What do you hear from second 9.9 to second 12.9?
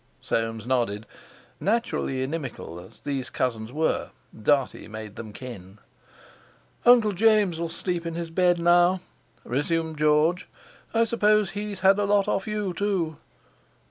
George; "I suppose he's had a lot off you,